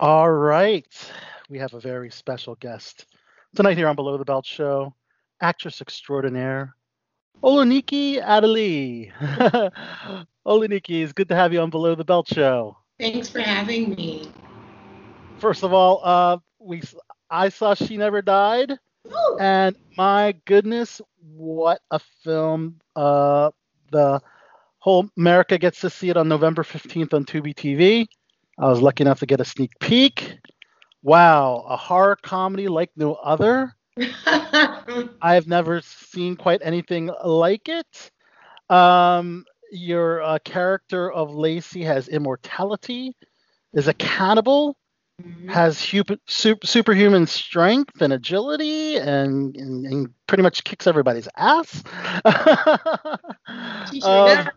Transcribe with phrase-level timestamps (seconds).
[0.00, 1.12] All right.
[1.50, 3.04] We have a very special guest
[3.54, 4.94] tonight here on Below the Belt Show,
[5.42, 6.74] actress extraordinaire,
[7.44, 9.12] Olunike Adeliyi.
[10.46, 12.78] Olunique, it's good to have you on Below the Belt Show.
[12.98, 14.30] Thanks for having me.
[15.36, 16.80] First of all, uh, we
[17.28, 18.72] I saw She Never Died,
[19.06, 19.36] Ooh.
[19.38, 21.02] and my goodness,
[21.36, 22.80] what a film!
[22.96, 23.50] Uh,
[23.92, 24.22] the
[24.78, 28.08] whole America gets to see it on November 15th on Tubi TV.
[28.60, 30.38] I was lucky enough to get a sneak peek.
[31.02, 33.74] Wow, a horror comedy like no other.
[34.26, 38.10] I have never seen quite anything like it.
[38.68, 43.16] Um, your uh, character of Lacey has immortality,
[43.72, 44.76] is a cannibal,
[45.46, 51.82] has hu- super, superhuman strength and agility, and, and, and pretty much kicks everybody's ass.
[54.02, 54.50] Um.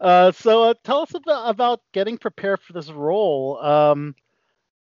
[0.00, 3.58] Uh, so uh, tell us about, about getting prepared for this role.
[3.62, 4.14] Um,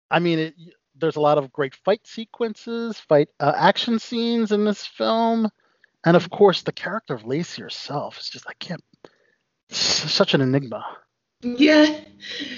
[0.09, 0.55] I mean, it,
[0.95, 5.49] there's a lot of great fight sequences, fight uh, action scenes in this film,
[6.05, 8.83] and of course the character of Lacey herself is just I can't.
[9.69, 10.85] Such an enigma.
[11.41, 11.99] Yeah,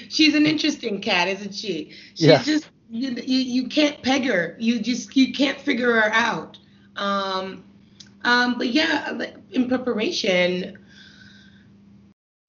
[0.08, 1.92] she's an interesting cat, isn't she?
[2.14, 2.44] She's Yes.
[2.44, 4.56] just you, you can't peg her.
[4.60, 6.58] You just you can't figure her out.
[6.96, 7.64] Um,
[8.22, 9.18] um, but yeah,
[9.50, 10.78] in preparation,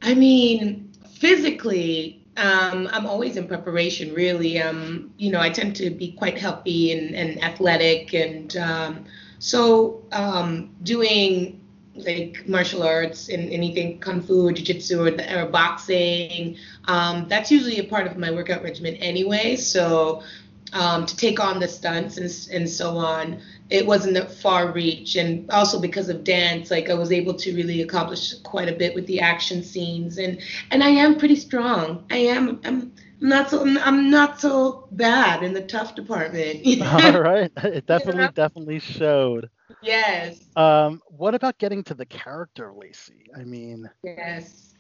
[0.08, 4.14] I mean, physically, um, I'm always in preparation.
[4.14, 9.06] Really, um, you know, I tend to be quite healthy and, and athletic, and um,
[9.40, 11.60] so um, doing
[11.96, 16.56] like martial arts and anything kung fu, jiu-jitsu, or, or boxing.
[16.86, 19.58] Um, that's usually a part of my workout regimen anyway.
[19.58, 20.24] So
[20.72, 25.16] um, to take on the stunts and, and so on, it wasn't a far reach.
[25.16, 28.96] And also because of dance, like I was able to really accomplish quite a bit
[28.96, 30.18] with the action scenes.
[30.18, 30.40] And
[30.72, 32.06] and I am pretty strong.
[32.12, 32.60] I am.
[32.66, 33.66] I'm not so.
[33.80, 36.66] I'm not so bad in the tough department.
[36.82, 38.30] All right, it definitely Yeah.
[38.30, 39.50] definitely showed.
[39.82, 40.40] yes.
[40.56, 43.30] Um, what about getting to the character Lacey?
[43.36, 44.74] I mean, Yes.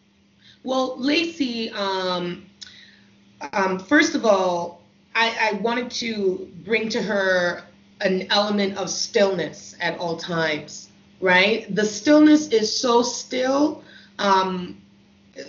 [0.63, 2.45] Well, Lacey, um,
[3.51, 4.81] um, first of all,
[5.15, 7.63] I, I wanted to bring to her
[8.01, 10.89] an element of stillness at all times,
[11.21, 11.73] right?
[11.75, 13.83] The stillness is so still,
[14.19, 14.81] um,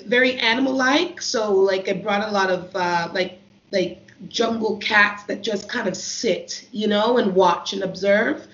[0.06, 1.20] very animal-like.
[1.20, 3.38] So, like, it brought a lot of uh, like
[3.70, 8.46] like jungle cats that just kind of sit, you know, and watch and observe.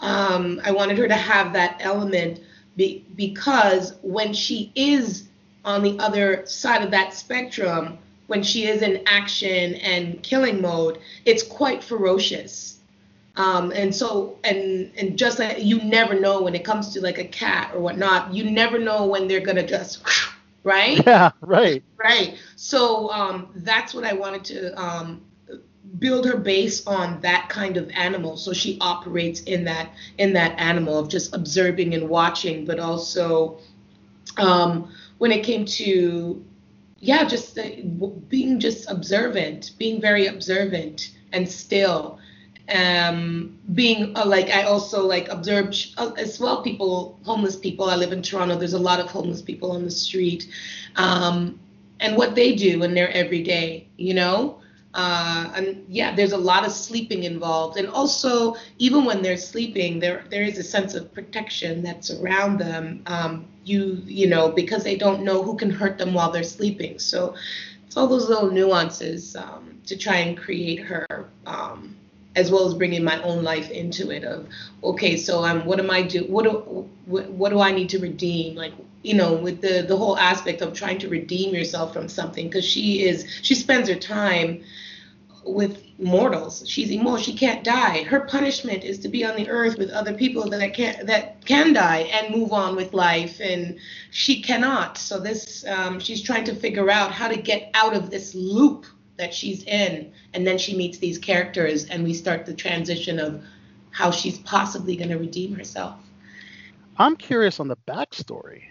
[0.00, 2.40] Um, I wanted her to have that element
[2.76, 5.28] be, because when she is
[5.64, 11.00] on the other side of that spectrum, when she is in action and killing mode,
[11.24, 12.79] it's quite ferocious.
[13.36, 17.18] Um, and so, and and just like you never know when it comes to like
[17.18, 20.02] a cat or whatnot, you never know when they're gonna just,
[20.64, 21.02] right?
[21.06, 21.82] yeah, right.
[21.96, 22.38] Right.
[22.56, 25.22] So um, that's what I wanted to um,
[25.98, 28.36] build her base on that kind of animal.
[28.36, 33.58] So she operates in that in that animal of just observing and watching, but also
[34.36, 36.44] um, when it came to
[37.00, 37.64] yeah, just uh,
[38.28, 42.19] being just observant, being very observant and still.
[42.74, 47.90] Um, being uh, like I also like observed uh, as well people, homeless people.
[47.90, 48.56] I live in Toronto.
[48.56, 50.48] There's a lot of homeless people on the street,
[50.96, 51.58] um,
[52.00, 54.60] and what they do in their everyday, you know.
[54.94, 60.00] Uh, and yeah, there's a lot of sleeping involved, and also even when they're sleeping,
[60.00, 63.02] there there is a sense of protection that's around them.
[63.06, 66.98] Um, you you know because they don't know who can hurt them while they're sleeping.
[66.98, 67.34] So
[67.86, 71.96] it's all those little nuances um, to try and create her, um,
[72.36, 74.24] as well as bringing my own life into it.
[74.24, 74.46] Of
[74.82, 76.24] okay, so um, what am I do?
[76.24, 78.54] What do what, what do I need to redeem?
[78.54, 82.48] Like you know, with the the whole aspect of trying to redeem yourself from something,
[82.48, 84.62] because she is she spends her time
[85.44, 86.68] with mortals.
[86.68, 87.22] She's immortal.
[87.22, 88.04] She can't die.
[88.04, 91.72] Her punishment is to be on the earth with other people that can that can
[91.72, 93.78] die and move on with life, and
[94.10, 94.98] she cannot.
[94.98, 98.86] So this, um, she's trying to figure out how to get out of this loop
[99.20, 103.44] that she's in, and then she meets these characters, and we start the transition of
[103.90, 105.94] how she's possibly going to redeem herself.
[106.96, 108.62] I'm curious on the backstory.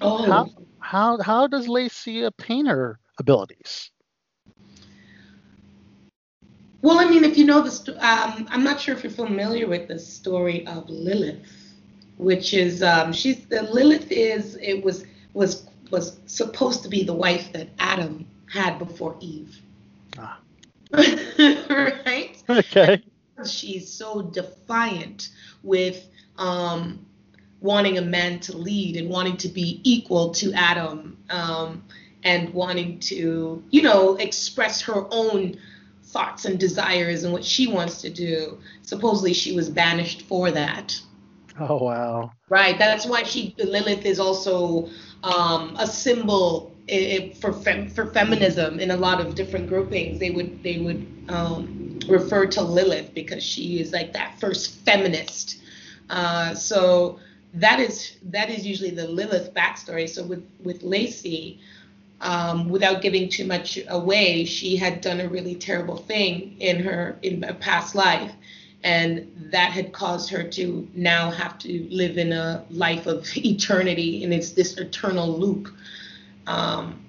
[0.00, 3.90] Oh, How how how does Lacey obtain her abilities?
[6.80, 9.68] Well, I mean, if you know the, sto- um, I'm not sure if you're familiar
[9.68, 11.46] with the story of Lilith,
[12.16, 17.14] which is um, she's the Lilith is it was was was supposed to be the
[17.14, 19.60] wife that Adam had before Eve,
[20.18, 20.40] Ah.
[20.92, 22.42] right?
[22.48, 23.02] Okay.
[23.46, 25.30] She's so defiant
[25.62, 27.04] with um,
[27.60, 31.18] wanting a man to lead and wanting to be equal to Adam.
[31.30, 31.84] Um,
[32.24, 35.58] and wanting to, you know, express her own
[36.04, 38.58] thoughts and desires and what she wants to do.
[38.82, 41.00] Supposedly she was banished for that.
[41.58, 42.32] Oh wow.
[42.48, 42.78] Right.
[42.78, 44.88] That's why she Lilith is also
[45.22, 46.71] um, a symbol
[47.40, 50.18] for fem, for feminism in a lot of different groupings.
[50.18, 55.58] They would they would um, refer to Lilith because she is like that first feminist.
[56.10, 57.18] Uh, so
[57.54, 60.08] that is that is usually the Lilith backstory.
[60.08, 61.60] So with with Lacey,
[62.20, 67.18] um, without giving too much away, she had done a really terrible thing in her
[67.22, 68.32] in a past life,
[68.82, 74.24] and that had caused her to now have to live in a life of eternity,
[74.24, 75.68] and it's this eternal loop.
[76.46, 77.04] Um,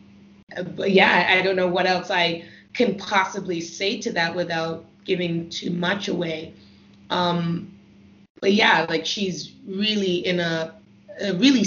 [0.75, 5.49] but yeah, I don't know what else I can possibly say to that without giving
[5.49, 6.53] too much away.
[7.09, 7.71] Um,
[8.41, 10.73] but yeah, like she's really in a,
[11.21, 11.65] a really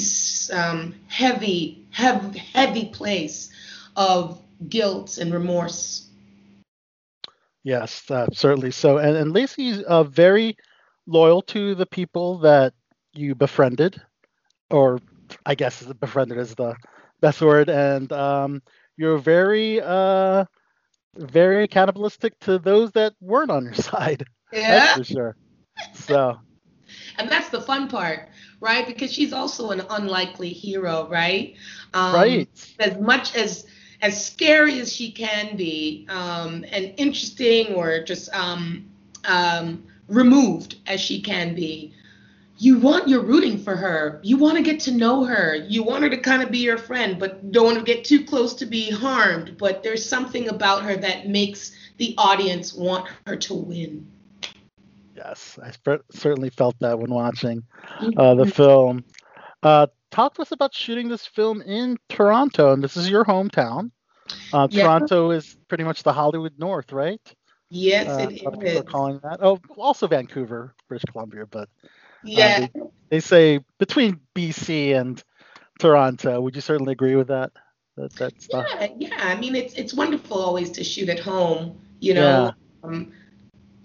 [0.53, 3.51] um, heavy, heavy, heavy place
[3.97, 6.09] of guilt and remorse.
[7.63, 8.99] Yes, uh, certainly so.
[8.99, 10.57] And, and Lacey's uh, very
[11.07, 12.75] loyal to the people that
[13.13, 14.01] you befriended,
[14.71, 15.01] or
[15.45, 16.77] I guess befriended is the
[17.21, 17.69] best word.
[17.69, 18.63] And um,
[18.97, 20.45] you're very, uh,
[21.15, 24.25] very cannibalistic to those that weren't on your side.
[24.53, 24.71] Yeah.
[24.71, 25.37] That's for sure.
[25.95, 26.39] So.
[27.19, 28.29] And that's the fun part,
[28.61, 28.87] right?
[28.87, 31.57] Because she's also an unlikely hero, right?
[31.95, 32.75] Um, right.
[32.79, 33.67] As much as
[34.03, 38.85] as scary as she can be, um, and interesting or just um,
[39.25, 41.95] um, removed as she can be,
[42.59, 44.21] you want you're rooting for her.
[44.23, 45.55] You want to get to know her.
[45.55, 48.25] You want her to kind of be your friend, but don't want to get too
[48.25, 49.59] close to be harmed.
[49.59, 54.07] But there's something about her that makes the audience want her to win.
[55.15, 55.73] Yes, I
[56.11, 57.65] certainly felt that when watching
[58.01, 58.51] uh, the mm-hmm.
[58.51, 59.05] film.
[59.63, 63.91] Uh, talk to us about shooting this film in Toronto, and this is your hometown.
[64.53, 64.83] Uh, yeah.
[64.83, 67.21] Toronto is pretty much the Hollywood North, right?
[67.71, 68.83] Yes, uh, it is.
[68.87, 69.39] calling that.
[69.41, 71.69] Oh, also Vancouver, British Columbia, but
[72.25, 72.81] uh, yeah, they,
[73.11, 75.23] they, say between BC and
[75.79, 76.41] Toronto.
[76.41, 77.53] Would you certainly agree with that?
[77.97, 79.17] That that's yeah, yeah.
[79.19, 81.81] I mean, it's it's wonderful always to shoot at home.
[82.01, 82.89] You know, yeah.
[82.89, 83.13] um,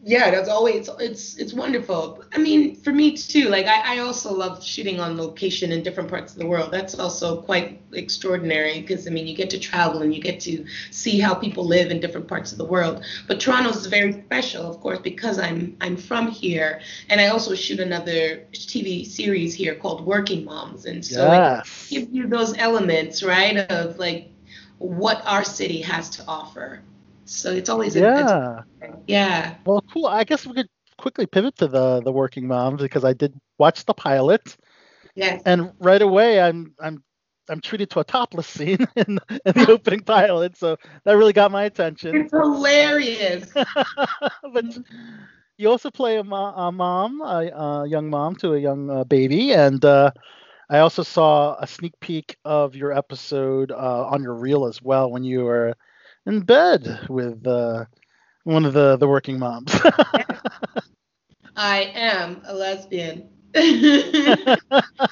[0.04, 2.24] yeah, that's always it's it's wonderful.
[2.34, 3.50] I mean, for me too.
[3.50, 6.72] Like I, I also love shooting on location in different parts of the world.
[6.72, 10.66] That's also quite extraordinary because I mean you get to travel and you get to
[10.90, 13.04] see how people live in different parts of the world.
[13.28, 17.54] But Toronto is very special, of course, because I'm I'm from here, and I also
[17.54, 21.92] shoot another TV series here called Working Moms, and so yes.
[21.92, 24.32] it gives you those elements, right, of like
[24.80, 26.82] what our city has to offer.
[27.32, 29.56] So it's always yeah, a, yeah.
[29.66, 30.06] Well, cool.
[30.06, 33.86] I guess we could quickly pivot to the the working moms because I did watch
[33.86, 34.58] the pilot.
[35.16, 35.42] Yes.
[35.46, 37.04] And right away, I'm I'm
[37.50, 40.76] I'm treated to a topless scene in, in the opening pilot, so
[41.06, 42.16] that really got my attention.
[42.16, 43.52] It's hilarious.
[44.54, 44.66] but
[45.58, 49.04] you also play a, mo- a mom, a, a, young mom to a young uh,
[49.04, 50.12] baby, and uh,
[50.70, 55.12] I also saw a sneak peek of your episode uh, on your reel as well
[55.12, 55.76] when you were
[56.26, 57.86] in bed with uh,
[58.44, 59.74] one of the the working moms.
[61.56, 64.60] I am a lesbian, and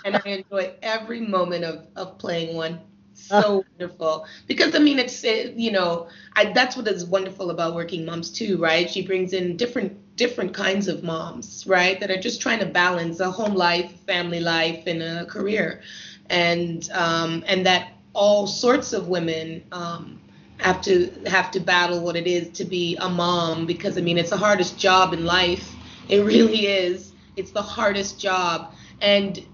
[0.05, 2.79] I enjoy every moment of of playing one.
[3.13, 7.75] So wonderful because I mean it's it, you know I, that's what is wonderful about
[7.75, 8.89] working moms too, right?
[8.89, 13.19] She brings in different different kinds of moms, right, that are just trying to balance
[13.19, 15.81] a home life, family life, and a career,
[16.29, 20.19] and um, and that all sorts of women um,
[20.59, 24.17] have to have to battle what it is to be a mom because I mean
[24.17, 25.73] it's the hardest job in life.
[26.09, 27.13] It really is.
[27.35, 29.45] It's the hardest job, and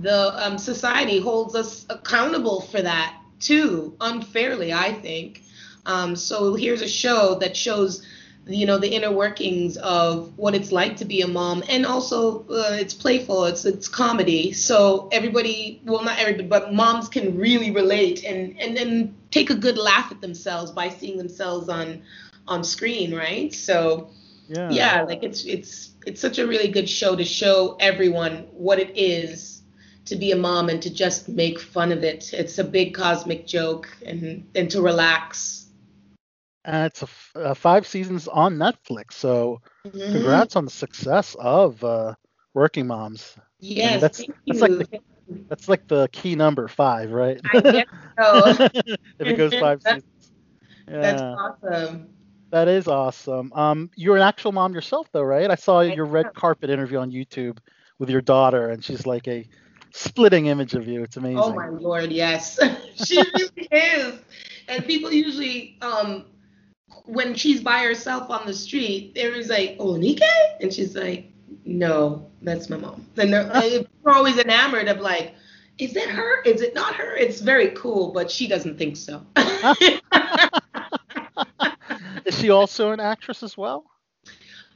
[0.00, 5.42] the um, society holds us accountable for that too, unfairly, I think.
[5.86, 8.06] Um, so here's a show that shows
[8.46, 12.40] you know the inner workings of what it's like to be a mom and also
[12.50, 14.52] uh, it's playful it's it's comedy.
[14.52, 19.54] So everybody well not everybody but moms can really relate and and and take a
[19.54, 22.02] good laugh at themselves by seeing themselves on
[22.46, 23.52] on screen right?
[23.52, 24.10] So
[24.48, 24.70] yeah.
[24.70, 28.92] yeah like it's it's it's such a really good show to show everyone what it
[28.94, 29.62] is
[30.04, 32.34] to be a mom and to just make fun of it.
[32.34, 35.63] It's a big cosmic joke and and to relax
[36.64, 39.12] and it's a, a five seasons on Netflix.
[39.12, 40.12] So mm-hmm.
[40.12, 42.14] congrats on the success of uh,
[42.54, 43.36] Working Moms.
[43.60, 45.00] Yes, I mean, that's that's like the,
[45.48, 47.40] that's like the key number five, right?
[47.52, 47.86] I guess
[48.18, 48.68] so.
[49.18, 50.04] if it goes five seasons.
[50.88, 51.00] Yeah.
[51.00, 52.08] That's awesome.
[52.50, 53.52] That is awesome.
[53.52, 55.50] Um, you're an actual mom yourself, though, right?
[55.50, 57.58] I saw your red carpet interview on YouTube
[57.98, 59.48] with your daughter, and she's like a
[59.92, 61.02] splitting image of you.
[61.02, 61.38] It's amazing.
[61.38, 62.58] Oh my lord, yes,
[63.04, 64.20] she really is.
[64.68, 66.26] And people usually, um,
[67.04, 70.22] when she's by herself on the street, they're always like, "Oh, Nike,"
[70.60, 71.30] and she's like,
[71.64, 75.34] "No, that's my mom." And they're, they're always enamored of like,
[75.78, 76.42] "Is it her?
[76.42, 79.24] Is it not her?" It's very cool, but she doesn't think so.
[82.24, 83.84] is she also an actress as well?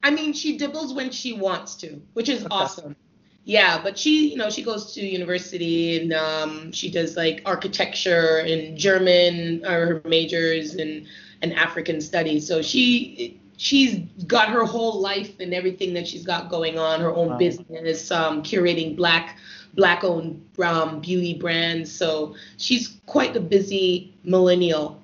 [0.03, 2.49] I mean, she dibbles when she wants to, which is okay.
[2.51, 2.97] awesome.
[3.45, 8.39] Yeah, but she, you know, she goes to university and um, she does like architecture
[8.41, 11.07] and German are her majors and
[11.43, 12.47] and African studies.
[12.47, 17.15] So she she's got her whole life and everything that she's got going on, her
[17.15, 17.37] own wow.
[17.37, 19.37] business, um, curating black
[19.75, 21.93] black owned um, beauty brands.
[21.93, 25.03] So she's quite a busy millennial.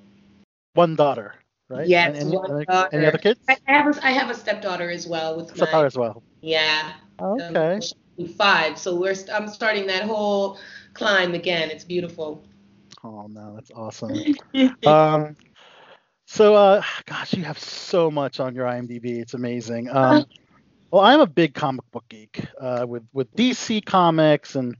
[0.73, 1.35] One daughter,
[1.69, 1.87] right?
[1.87, 2.89] Yes, any, one any, daughter.
[2.95, 3.39] Any other kids?
[3.47, 6.23] I have a, I have a stepdaughter as well with stepdaughter my, as well.
[6.41, 6.93] Yeah.
[7.21, 7.79] Okay.
[8.19, 10.57] Um, five, so we're I'm starting that whole
[10.93, 11.69] climb again.
[11.69, 12.43] It's beautiful.
[13.03, 14.11] Oh no, that's awesome.
[14.85, 15.35] um,
[16.25, 19.19] so, uh, gosh, you have so much on your IMDb.
[19.19, 19.89] It's amazing.
[19.89, 20.25] Um,
[20.91, 24.75] well, I'm a big comic book geek uh, with with DC Comics and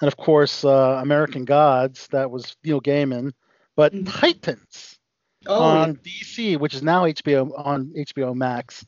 [0.00, 2.08] and of course uh, American Gods.
[2.08, 3.32] That was Neil Gaiman,
[3.76, 4.04] but mm-hmm.
[4.04, 4.98] Titans
[5.46, 5.96] oh, on.
[5.96, 8.84] DC, which is now HBO on HBO Max.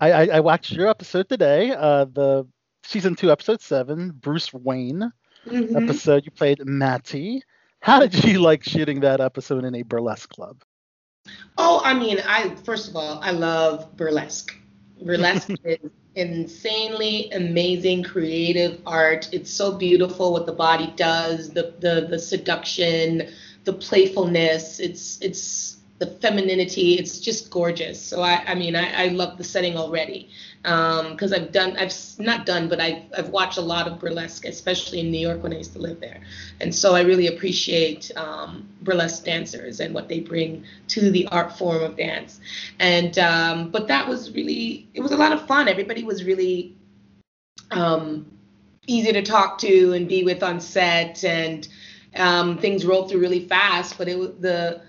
[0.00, 2.46] I, I, I watched your episode today, uh, the
[2.82, 5.12] season two, episode seven, Bruce Wayne
[5.46, 5.76] mm-hmm.
[5.76, 6.24] episode.
[6.24, 7.42] You played Matty.
[7.80, 10.62] How did you like shooting that episode in a burlesque club?
[11.58, 14.56] Oh, I mean, I first of all, I love burlesque.
[15.02, 19.28] Burlesque is insanely amazing creative art.
[19.32, 23.28] It's so beautiful what the body does, the the the seduction,
[23.64, 24.80] the playfulness.
[24.80, 26.98] It's it's the femininity.
[26.98, 28.02] It's just gorgeous.
[28.02, 30.28] So I I mean, I, I love the setting already
[30.62, 34.44] because um, I've done, I've not done, but I've, I've watched a lot of burlesque,
[34.44, 36.20] especially in New York when I used to live there.
[36.60, 41.56] And so I really appreciate um, burlesque dancers and what they bring to the art
[41.56, 42.40] form of dance.
[42.78, 45.66] And, um, but that was really, it was a lot of fun.
[45.66, 46.74] Everybody was really
[47.70, 48.26] um,
[48.86, 51.68] easy to talk to and be with on set and
[52.16, 54.82] um, things rolled through really fast, but it was the,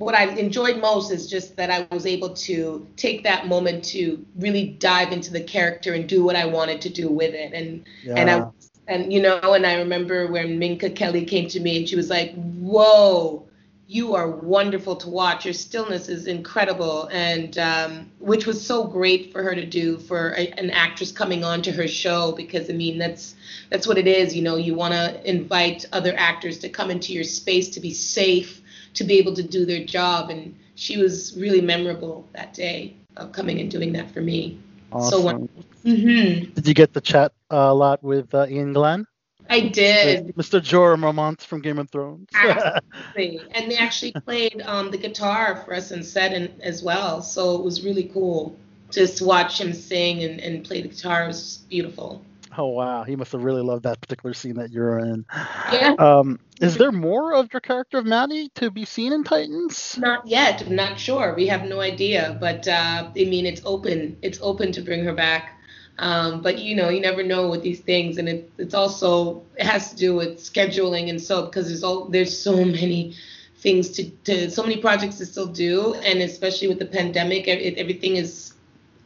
[0.00, 4.24] what I enjoyed most is just that I was able to take that moment to
[4.38, 7.52] really dive into the character and do what I wanted to do with it.
[7.52, 8.14] And yeah.
[8.14, 8.48] and I
[8.88, 12.08] and you know, and I remember when Minka Kelly came to me and she was
[12.08, 13.46] like, "Whoa,
[13.88, 15.44] you are wonderful to watch.
[15.44, 20.30] Your stillness is incredible," and um, which was so great for her to do for
[20.30, 23.34] a, an actress coming on to her show because I mean that's
[23.68, 24.34] that's what it is.
[24.34, 27.92] You know, you want to invite other actors to come into your space to be
[27.92, 28.59] safe
[28.94, 30.30] to be able to do their job.
[30.30, 34.58] And she was really memorable that day of coming and doing that for me.
[34.92, 35.22] Awesome.
[35.22, 36.52] So mm-hmm.
[36.52, 39.06] Did you get to chat a lot with uh, Iain Glen?
[39.48, 40.28] I did.
[40.36, 40.60] Mr.
[40.60, 42.28] Jorah Mormont from Game of Thrones.
[42.34, 43.40] Absolutely.
[43.50, 47.20] and they actually played um, the guitar for us in set and, as well.
[47.20, 48.56] So it was really cool.
[48.90, 52.24] Just watch him sing and, and play the guitar it was beautiful.
[52.56, 55.24] Oh wow, he must have really loved that particular scene that you're in.
[55.72, 55.94] Yeah.
[55.98, 59.96] Um, is there more of your character of Maddie to be seen in Titans?
[59.98, 60.62] Not yet.
[60.62, 61.34] I'm not sure.
[61.34, 64.16] We have no idea, but uh, I mean, it's open.
[64.22, 65.60] It's open to bring her back.
[65.98, 69.66] Um, but you know, you never know with these things, and it, it's also it
[69.66, 73.14] has to do with scheduling and so because there's all there's so many
[73.58, 77.76] things to, to so many projects to still do, and especially with the pandemic, it,
[77.76, 78.54] everything is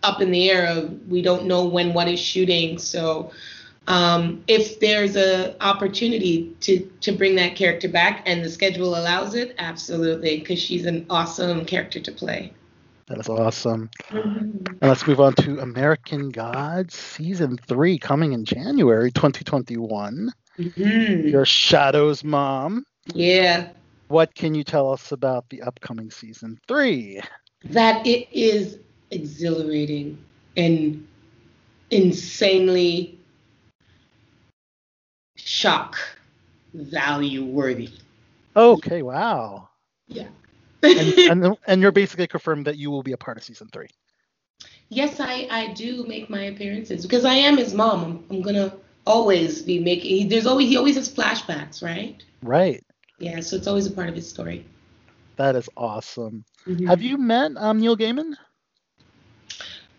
[0.04, 2.78] up in the air of we don't know when what is shooting.
[2.78, 3.32] So
[3.87, 9.34] um, if there's a opportunity to to bring that character back and the schedule allows
[9.34, 12.52] it, absolutely, because she's an awesome character to play.
[13.06, 13.90] That is awesome.
[14.08, 14.66] Mm-hmm.
[14.66, 20.32] And let's move on to American Gods season three coming in January 2021.
[20.58, 21.28] Mm-hmm.
[21.28, 22.87] Your Shadow's mom.
[23.12, 23.68] Yeah.
[24.08, 27.20] What can you tell us about the upcoming season three?
[27.64, 28.78] That it is
[29.14, 30.18] exhilarating
[30.56, 31.06] and
[31.90, 33.18] insanely
[35.37, 35.97] shock
[36.75, 37.90] value worthy.
[38.56, 39.68] Okay, wow.
[40.09, 40.28] Yeah.
[40.83, 43.88] and, and, and you're basically confirmed that you will be a part of season three.
[44.88, 48.04] Yes, I I do make my appearances because I am his mom.
[48.04, 50.28] I'm, I'm gonna always be making.
[50.28, 52.23] There's always he always has flashbacks, right?
[52.42, 52.85] Right.
[53.18, 54.66] Yeah, so it's always a part of his story.
[55.37, 56.44] That is awesome.
[56.66, 56.87] Mm-hmm.
[56.87, 58.35] Have you met um, Neil Gaiman?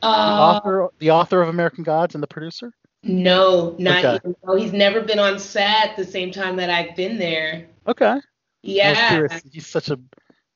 [0.02, 2.74] Uh, the author, the author of American Gods, and the producer.
[3.04, 4.16] No, not okay.
[4.16, 4.36] even.
[4.48, 7.68] Oh, he's never been on set at the same time that I've been there.
[7.88, 8.20] Okay.
[8.64, 9.28] Yeah.
[9.52, 10.00] He's such a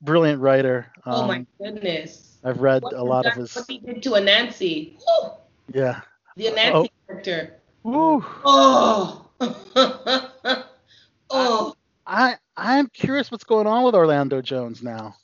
[0.00, 0.90] brilliant writer.
[1.06, 2.38] Um, oh my um, goodness.
[2.42, 3.54] I've read what a lot of his.
[3.54, 4.98] What he did to Anansi.
[5.72, 6.00] Yeah.
[6.36, 6.88] The Anansi oh.
[7.06, 7.54] character.
[7.84, 8.24] Woo.
[8.44, 9.26] Oh.
[11.30, 11.74] oh.
[12.06, 15.14] I I'm curious what's going on with Orlando Jones now.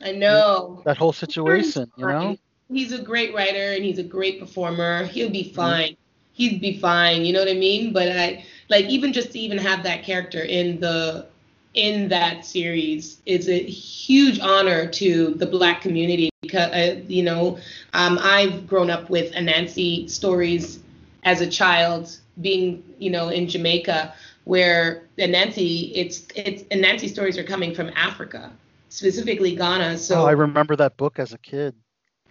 [0.00, 0.82] I know.
[0.84, 2.36] That whole situation, you know?
[2.70, 5.04] He's a great writer and he's a great performer.
[5.04, 5.92] He'll be fine.
[5.92, 6.02] Mm-hmm.
[6.32, 7.92] He'd be fine, you know what I mean?
[7.92, 11.26] But I like even just to even have that character in the
[11.74, 17.58] in that series is a huge honor to the black community because uh, you know
[17.92, 20.80] um, I've grown up with Anansi stories
[21.24, 27.44] as a child being you know in Jamaica where Anansi it's it's Anansi stories are
[27.44, 28.50] coming from Africa
[28.88, 31.74] specifically Ghana so oh, I remember that book as a kid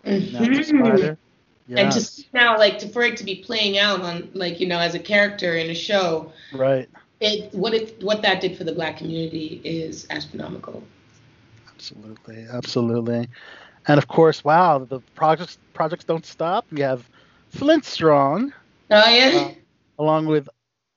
[0.07, 1.13] mm-hmm.
[1.67, 1.79] yes.
[1.79, 4.79] and just now like to, for it to be playing out on like you know
[4.79, 8.71] as a character in a show right it what it what that did for the
[8.71, 10.83] black community is astronomical.
[11.67, 13.27] Absolutely, absolutely,
[13.87, 16.65] and of course, wow, the projects projects don't stop.
[16.71, 17.09] We have
[17.49, 18.53] Flint Strong.
[18.91, 19.31] Oh yeah.
[19.35, 19.51] Uh,
[19.99, 20.49] along with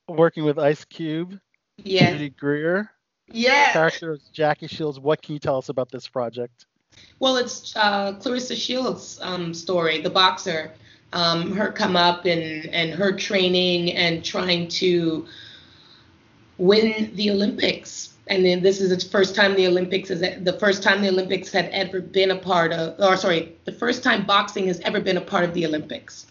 [0.09, 1.39] working with Ice Cube.
[1.79, 2.13] Yeah.
[2.13, 2.91] Judy Greer.
[3.33, 3.73] Yeah.
[3.73, 4.99] Character is Jackie Shields.
[4.99, 6.67] What can you tell us about this project?
[7.19, 10.73] Well, it's uh, Claressa Shields' um, story, the boxer.
[11.13, 15.27] Um, her come up and and her training and trying to
[16.59, 18.15] win the Olympics.
[18.29, 21.51] And then this is the first time the Olympics is the first time the Olympics
[21.51, 25.17] had ever been a part of, or sorry, the first time boxing has ever been
[25.17, 26.27] a part of the Olympics.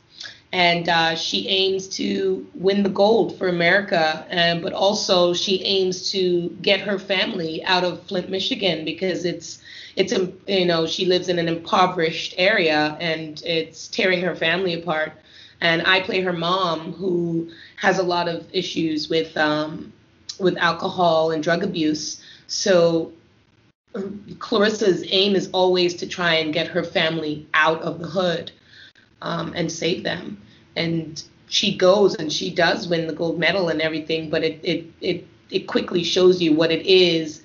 [0.52, 6.12] And uh, she aims to win the gold for America, and, but also she aims
[6.12, 9.62] to get her family out of Flint, Michigan, because it's
[9.96, 10.14] it's
[10.48, 15.14] you know she lives in an impoverished area and it's tearing her family apart.
[15.62, 19.94] And I play her mom, who has a lot of issues with um,
[20.40, 22.24] with alcohol and drug abuse.
[22.48, 23.12] So
[24.40, 28.52] Claressa's aim is always to try and get her family out of the hood
[29.22, 30.42] um, and save them.
[30.76, 34.86] And she goes and she does win the gold medal and everything, but it it
[35.02, 37.42] it it quickly shows you what it is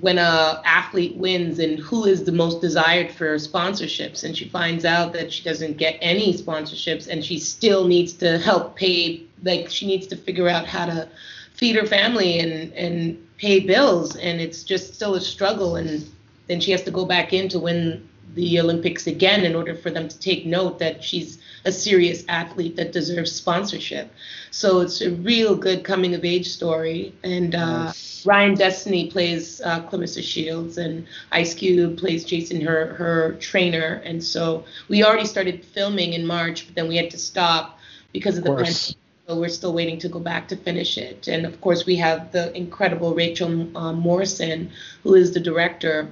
[0.00, 4.84] when a athlete wins and who is the most desired for sponsorships and she finds
[4.84, 9.70] out that she doesn't get any sponsorships and she still needs to help pay like
[9.70, 11.08] she needs to figure out how to
[11.54, 16.06] feed her family and and pay bills and it's just still a struggle and
[16.48, 18.06] then she has to go back in to win
[18.36, 22.76] the Olympics again in order for them to take note that she's a serious athlete
[22.76, 24.12] that deserves sponsorship.
[24.52, 27.12] So it's a real good coming of age story.
[27.24, 27.92] And uh.
[28.24, 34.02] Ryan Destiny plays uh, Claressa Shields, and Ice Cube plays Jason, her her trainer.
[34.04, 37.78] And so we already started filming in March, but then we had to stop
[38.12, 38.96] because of, of the pandemic
[39.26, 41.26] so we're still waiting to go back to finish it.
[41.26, 44.70] And of course, we have the incredible Rachel uh, Morrison,
[45.02, 46.08] who is the director,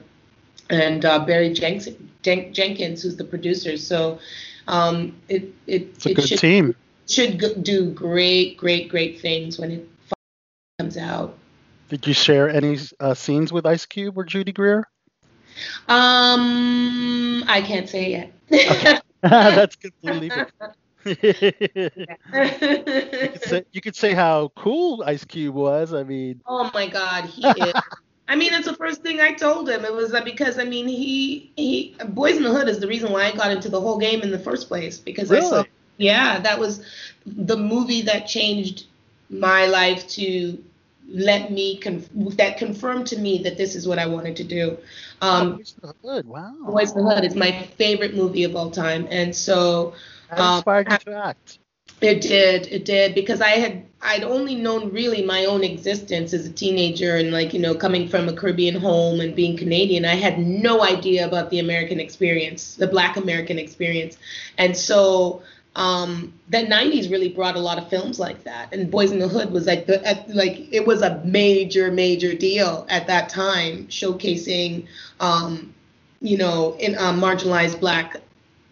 [0.71, 3.77] and uh, Barry Jenkins, Jenkins, who's the producer.
[3.77, 4.19] So
[4.69, 6.75] um, it it, it's a it good should, team.
[7.09, 9.89] Should do great, great, great things when it
[10.79, 11.37] comes out.
[11.89, 14.89] Did you share any uh, scenes with Ice Cube or Judy Greer?
[15.87, 18.33] Um, I can't say yet.
[18.53, 18.99] okay.
[19.23, 19.93] That's good.
[20.03, 20.51] We'll leave it.
[21.07, 21.17] you,
[23.29, 25.93] could say, you could say how cool Ice Cube was.
[25.93, 27.75] I mean, oh my God, he is.
[28.27, 29.85] I mean, that's the first thing I told him.
[29.85, 33.13] It was that because I mean, he he Boyz n the Hood is the reason
[33.13, 35.47] why I got into the whole game in the first place because really?
[35.47, 35.65] I saw.
[35.97, 36.85] Yeah, that was
[37.27, 38.87] the movie that changed
[39.31, 40.59] my life to
[41.09, 44.79] let me conf- that confirmed to me that this is what I wanted to do.
[45.21, 46.55] Um, Boyz n the Hood, wow.
[46.63, 49.95] Boyz n the Hood is my favorite movie of all time, and so
[50.31, 51.59] that inspired um, you to act.
[52.01, 56.47] It did, it did, because I had I'd only known really my own existence as
[56.47, 60.15] a teenager and like, you know, coming from a Caribbean home and being Canadian, I
[60.15, 64.19] had no idea about the American experience, the black American experience.
[64.59, 65.43] And so
[65.75, 68.75] um, the 90s really brought a lot of films like that.
[68.75, 72.35] And Boyz n the Hood was like the at, like it was a major major
[72.35, 74.87] deal at that time showcasing
[75.21, 75.73] um,
[76.21, 78.21] you know in uh, marginalized black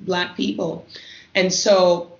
[0.01, 0.85] black people.
[1.35, 2.12] And so,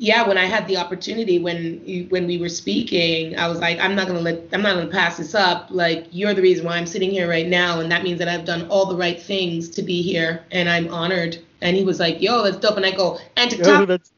[0.00, 3.78] yeah, when I had the opportunity when you, when we were speaking, I was like,
[3.80, 5.66] I'm not gonna let, I'm not gonna pass this up.
[5.68, 8.46] Like, you're the reason why I'm sitting here right now, and that means that I've
[8.46, 11.38] done all the right things to be here, and I'm honored.
[11.60, 12.78] And he was like, Yo, that's dope.
[12.78, 14.10] And I go, and to top, that's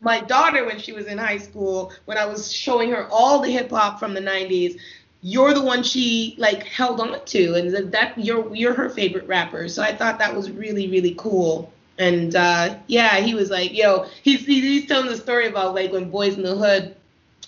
[0.00, 3.50] my daughter when she was in high school, when I was showing her all the
[3.50, 4.78] hip hop from the '90s,
[5.22, 9.68] you're the one she like held on to, and that you're you're her favorite rapper.
[9.68, 11.72] So I thought that was really really cool.
[11.98, 16.10] And uh, yeah, he was like, yo, he's, he's telling the story about like when
[16.10, 16.96] Boyz n the Hood,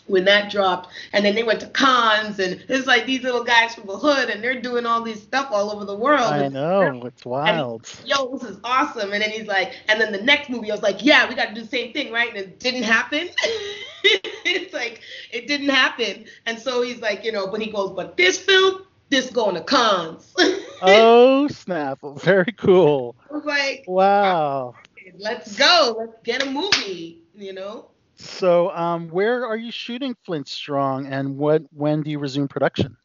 [0.06, 3.74] when that dropped, and then they went to cons, and it's like these little guys
[3.74, 6.20] from the hood, and they're doing all these stuff all over the world.
[6.20, 7.92] I know, it's wild.
[8.04, 9.12] yo, this is awesome.
[9.12, 11.48] And then he's like, and then the next movie, I was like, yeah, we got
[11.48, 12.28] to do the same thing, right?
[12.28, 13.28] And it didn't happen.
[14.04, 15.00] it's like
[15.32, 16.26] it didn't happen.
[16.46, 19.62] And so he's like, you know, but he goes, but this film, this going to
[19.62, 20.34] cons.
[20.82, 21.98] oh snap!
[22.16, 23.16] Very cool.
[23.30, 24.74] I was like, wow.
[25.18, 25.96] Let's go.
[25.98, 27.22] Let's get a movie.
[27.34, 27.86] You know.
[28.16, 32.96] So, um, where are you shooting Flint Strong, and what when do you resume production?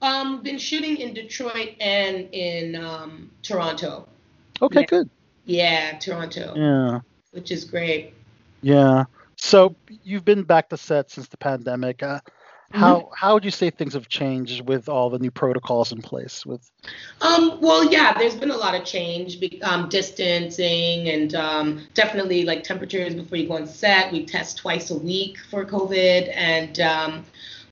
[0.00, 4.08] Um, been shooting in Detroit and in um, Toronto.
[4.60, 4.86] Okay, yeah.
[4.86, 5.10] good.
[5.44, 6.54] Yeah, Toronto.
[6.56, 7.00] Yeah.
[7.30, 8.14] Which is great.
[8.62, 9.04] Yeah.
[9.36, 12.02] So you've been back to set since the pandemic.
[12.02, 12.20] Uh,
[12.72, 13.14] how mm-hmm.
[13.16, 16.46] how would you say things have changed with all the new protocols in place?
[16.46, 16.70] With
[17.20, 22.64] um, well, yeah, there's been a lot of change, um, distancing, and um, definitely like
[22.64, 24.12] temperatures before you go on set.
[24.12, 27.24] We test twice a week for COVID, and um,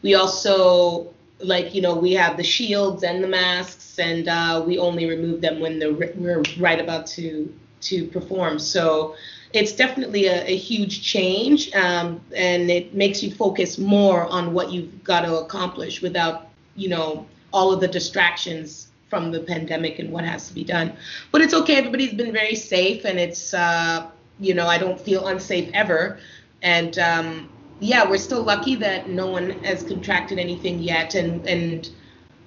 [0.03, 4.79] we also like you know we have the shields and the masks, and uh, we
[4.79, 8.59] only remove them when the, we're right about to to perform.
[8.59, 9.17] So
[9.53, 14.71] it's definitely a, a huge change, um, and it makes you focus more on what
[14.71, 20.13] you've got to accomplish without, you know, all of the distractions from the pandemic and
[20.13, 20.93] what has to be done.
[21.33, 21.77] But it's okay.
[21.77, 24.09] Everybody's been very safe, and it's, uh,
[24.39, 26.19] you know, I don't feel unsafe ever.
[26.63, 31.91] And um, yeah, we're still lucky that no one has contracted anything yet, and and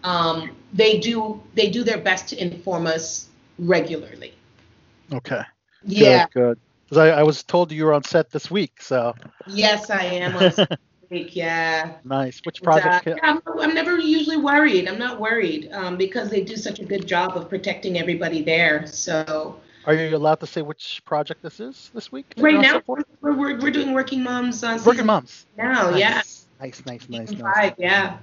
[0.05, 3.27] um, they do they do their best to inform us
[3.59, 4.33] regularly.
[5.11, 5.41] Okay.
[5.83, 6.27] Yeah.
[6.27, 6.33] Good.
[6.33, 6.59] good
[6.93, 8.81] because I, I, was told you were on set this week.
[8.81, 9.15] So
[9.47, 10.67] yes, I am on
[11.09, 11.35] week.
[11.35, 11.93] Yeah.
[12.03, 12.41] Nice.
[12.43, 13.07] Which project?
[13.07, 14.87] Uh, I'm, I'm, never usually worried.
[14.87, 18.85] I'm not worried um, because they do such a good job of protecting everybody there.
[18.87, 19.59] So.
[19.85, 22.33] Are you allowed to say which project this is this week?
[22.37, 25.45] Right now, we're, we're, we're doing Working Moms on Working Moms.
[25.57, 25.99] Now, nice.
[25.99, 26.21] yeah.
[26.61, 27.41] Nice, nice, nice, nice.
[27.41, 28.17] Five, yeah.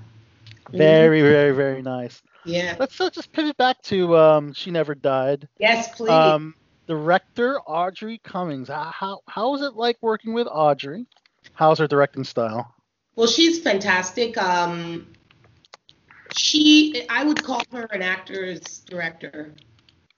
[0.73, 2.23] Very, very, very nice.
[2.47, 2.77] Yeah.
[2.79, 5.49] Let's uh, just pivot back to um, She Never Died.
[5.59, 6.09] Yes, please.
[6.09, 6.55] Um,
[6.91, 8.67] director Audrey Cummings.
[8.67, 11.07] How how is it like working with Audrey?
[11.53, 12.75] How's her directing style?
[13.15, 14.37] Well, she's fantastic.
[14.37, 15.07] Um,
[16.37, 19.55] she, I would call her an actor's director.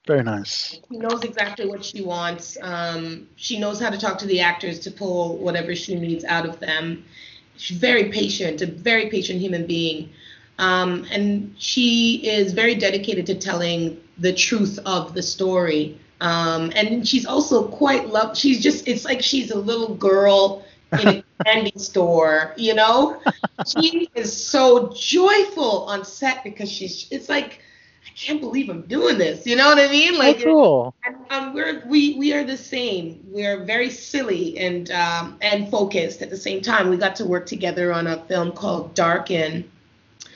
[0.07, 0.79] Very nice.
[0.89, 2.57] She knows exactly what she wants.
[2.59, 6.47] Um, she knows how to talk to the actors to pull whatever she needs out
[6.47, 7.05] of them.
[7.55, 10.09] She's very patient, a very patient human being.
[10.57, 15.99] Um, and she is very dedicated to telling the truth of the story.
[16.23, 18.37] Um, and she's also quite love.
[18.37, 23.21] She's just it's like she's a little girl in a candy store, you know.
[23.67, 27.07] she is so joyful on set because she's.
[27.11, 27.59] It's like
[28.07, 29.45] I can't believe I'm doing this.
[29.45, 30.17] You know what I mean?
[30.17, 30.95] Like oh, cool.
[31.05, 33.19] And, um, we're we we are the same.
[33.27, 36.89] We're very silly and um, and focused at the same time.
[36.89, 39.69] We got to work together on a film called Darken.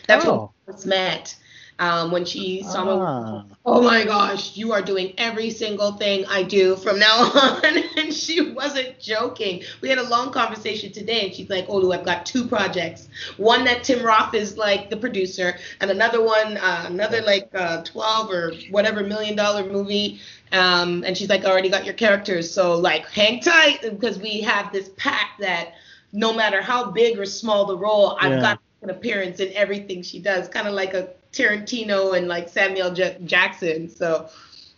[0.06, 0.32] That's oh.
[0.32, 1.36] when we first met
[1.80, 3.44] um, when she saw ah.
[3.44, 3.56] me.
[3.66, 7.64] Oh my gosh, you are doing every single thing I do from now on.
[7.98, 9.64] and she wasn't joking.
[9.82, 13.10] We had a long conversation today, and she's like, Olu, I've got two projects.
[13.38, 17.84] One that Tim Roth is like the producer, and another one, uh, another like uh,
[17.84, 20.20] 12 or whatever million dollar movie.
[20.52, 22.50] Um, and she's like, I already got your characters.
[22.50, 25.74] So, like, hang tight because we have this pact that
[26.14, 30.20] no matter how big or small the role, I've got an appearance in everything she
[30.20, 33.90] does, kind of like a Tarantino and like Samuel J- Jackson.
[33.90, 34.30] So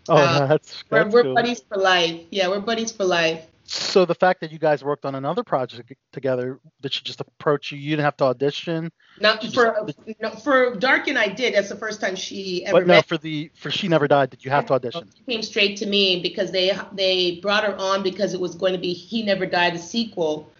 [0.09, 2.21] oh, uh, that's, that's we're, we're buddies for life.
[2.31, 3.45] Yeah, we're buddies for life.
[3.71, 7.71] So the fact that you guys worked on another project together, did she just approach
[7.71, 7.77] you?
[7.77, 8.91] You didn't have to audition.
[9.21, 11.53] Not for just, no, for Darken, I did.
[11.53, 12.79] That's the first time she ever.
[12.79, 13.05] But no, met.
[13.05, 15.07] for the for She Never Died, did you have to audition?
[15.15, 18.73] She came straight to me because they they brought her on because it was going
[18.73, 20.51] to be He Never Died, the sequel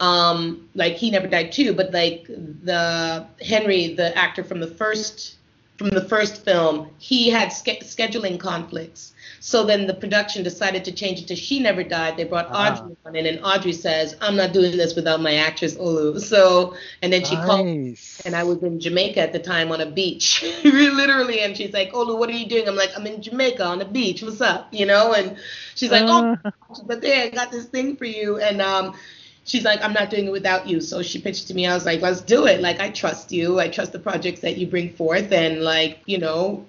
[0.00, 5.36] um like he never died too but like the henry the actor from the first
[5.76, 9.12] from the first film he had ske- scheduling conflicts.
[9.40, 12.16] So then the production decided to change it to she never died.
[12.16, 12.82] They brought uh-huh.
[12.82, 16.20] audrey on in and audrey says i'm not doing this without my actress olu.
[16.34, 17.46] So and then she nice.
[17.46, 17.66] called
[18.26, 20.44] and i was in jamaica at the time on a beach.
[20.64, 22.68] Literally and she's like olu what are you doing?
[22.68, 24.22] I'm like i'm in jamaica on a beach.
[24.22, 24.72] What's up?
[24.72, 25.36] You know and
[25.74, 26.36] she's like uh.
[26.44, 26.52] oh
[26.86, 28.38] but there i got this thing for you.
[28.38, 28.94] And um
[29.44, 30.80] she's like, I'm not doing it without you.
[30.80, 31.66] So she pitched to me.
[31.66, 32.60] I was like, let's do it.
[32.60, 33.60] Like, I trust you.
[33.60, 35.32] I trust the projects that you bring forth.
[35.32, 36.66] And, like, you know,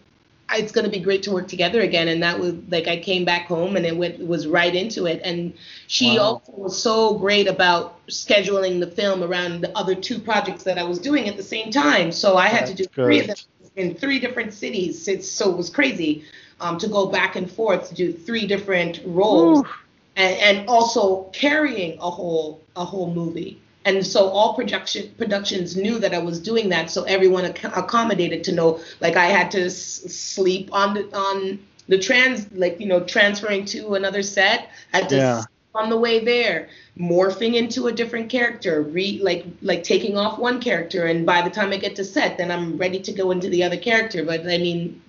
[0.51, 2.07] it's going to be great to work together again.
[2.07, 5.21] And that was like, I came back home and it went, was right into it.
[5.23, 5.53] And
[5.87, 6.23] she wow.
[6.23, 10.83] also was so great about scheduling the film around the other two projects that I
[10.83, 12.11] was doing at the same time.
[12.11, 13.05] So I had That's to do good.
[13.05, 13.35] three of them
[13.75, 15.07] in three different cities.
[15.07, 16.25] It's, so it was crazy
[16.61, 19.65] um, to go back and forth to do three different roles.
[19.65, 19.69] Ooh
[20.15, 23.61] and, and also carrying a whole a whole movie.
[23.85, 28.43] And so all production productions knew that I was doing that, so everyone ac- accommodated
[28.45, 28.79] to know.
[28.99, 33.65] Like I had to s- sleep on the on the trans, like you know, transferring
[33.65, 34.69] to another set.
[34.93, 35.43] I had to yeah.
[35.75, 40.59] on the way there, morphing into a different character, re like like taking off one
[40.59, 43.49] character, and by the time I get to set, then I'm ready to go into
[43.49, 44.25] the other character.
[44.25, 44.99] But I mean,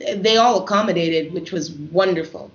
[0.00, 2.50] they all accommodated, which was wonderful.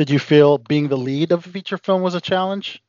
[0.00, 2.82] Did you feel being the lead of a feature film was a challenge?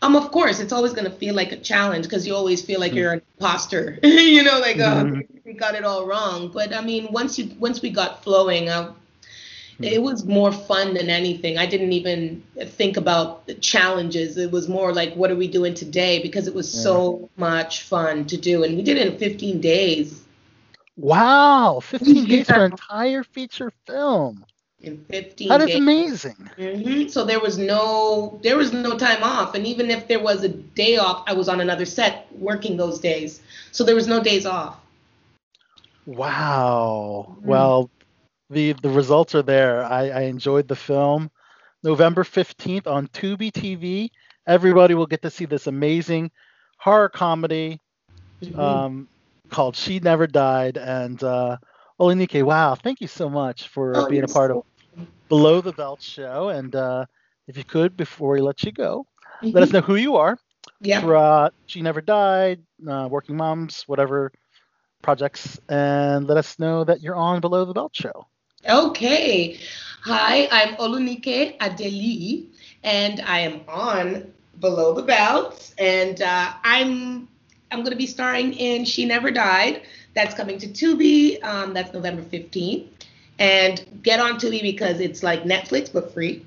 [0.00, 2.80] Um, of course, it's always going to feel like a challenge because you always feel
[2.80, 2.98] like mm-hmm.
[3.00, 3.98] you're an imposter.
[4.02, 5.20] you know, like oh, mm-hmm.
[5.44, 6.48] we got it all wrong.
[6.50, 9.84] But I mean, once you once we got flowing, uh, mm-hmm.
[9.84, 11.58] it was more fun than anything.
[11.58, 14.38] I didn't even think about the challenges.
[14.38, 16.22] It was more like, what are we doing today?
[16.22, 16.80] Because it was yeah.
[16.80, 20.24] so much fun to do, and we did it in 15 days.
[20.96, 22.24] Wow, 15 yeah.
[22.24, 24.46] days for an entire feature film
[24.80, 25.76] in 15 that is days.
[25.76, 26.50] amazing.
[26.58, 27.08] Mm-hmm.
[27.08, 29.54] so there was no there was no time off.
[29.54, 33.00] And even if there was a day off i was on another set working those
[33.00, 33.40] days.
[33.72, 34.78] So there was no days off.
[36.04, 37.26] Wow.
[37.30, 37.48] Mm-hmm.
[37.48, 37.90] well
[38.50, 39.84] the the results are there.
[39.84, 41.30] I, I enjoyed the film.
[41.82, 44.10] November 15th on tubi tv
[44.46, 46.30] everybody will get to see this amazing
[46.78, 47.80] horror comedy
[48.42, 48.58] mm-hmm.
[48.58, 49.08] um,
[49.50, 50.76] called she never died.
[50.76, 51.56] And uh,
[52.00, 54.66] Olunike, wow, thank you so much for oh, being a part so
[54.98, 56.50] of Below the Belt show.
[56.50, 57.06] And uh,
[57.46, 59.06] if you could, before we let you go,
[59.42, 59.54] mm-hmm.
[59.54, 60.38] let us know who you are.
[60.80, 61.00] Yeah.
[61.00, 64.30] For, uh, she Never Died, uh, Working Moms, whatever
[65.00, 68.26] projects, and let us know that you're on Below the Belt show.
[68.68, 69.58] Okay.
[70.02, 72.48] Hi, I'm Olunike Adeliyi,
[72.82, 77.28] and I am on Below the Belt, and uh, I'm
[77.70, 79.82] I'm going to be starring in She Never Died.
[80.14, 81.42] That's coming to Tubi.
[81.44, 82.86] Um, that's November 15th.
[83.38, 86.44] And get on Tubi because it's like Netflix but free.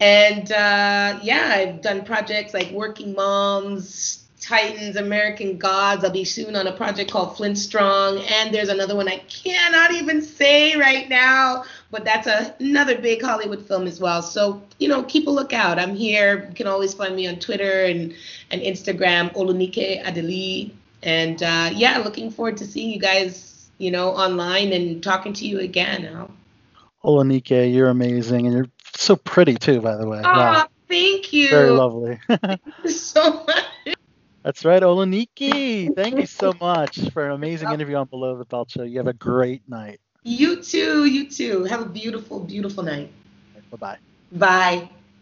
[0.00, 6.02] And uh, yeah, I've done projects like Working Moms, Titans, American Gods.
[6.02, 8.18] I'll be soon on a project called Flint Strong.
[8.18, 13.22] And there's another one I cannot even say right now, but that's a, another big
[13.22, 14.22] Hollywood film as well.
[14.22, 15.78] So, you know, keep a lookout.
[15.78, 16.46] I'm here.
[16.48, 18.14] You can always find me on Twitter and,
[18.50, 20.72] and Instagram, Olunike Adeliyi.
[21.02, 25.46] And uh, yeah, looking forward to seeing you guys, you know, online and talking to
[25.46, 26.04] you again.
[26.06, 26.30] Al.
[27.04, 30.18] Olunike, you're amazing, and you're so pretty too, by the way.
[30.18, 30.68] Oh, wow.
[30.88, 31.48] thank you.
[31.48, 32.20] Very lovely.
[32.28, 33.96] thank you so much.
[34.42, 35.94] That's right, Olunike.
[35.96, 38.84] Thank you so much for an amazing interview on Below the Belt Show.
[38.84, 40.00] You have a great night.
[40.24, 41.06] You too.
[41.06, 41.64] You too.
[41.64, 43.10] Have a beautiful, beautiful night.
[43.70, 43.98] Bye-bye.
[44.32, 44.90] Bye.